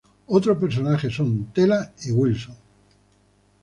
[0.25, 2.55] Otros personajes son Tela y Wilson.